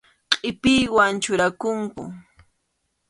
Qʼipiyman 0.31 1.13
churakunku. 1.23 2.03